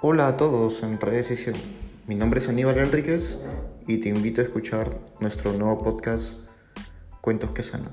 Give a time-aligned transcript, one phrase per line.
[0.00, 1.56] Hola a todos en Redecisión.
[2.06, 3.40] Mi nombre es Aníbal Enríquez
[3.88, 6.38] y te invito a escuchar nuestro nuevo podcast
[7.20, 7.90] Cuentos que Sanan.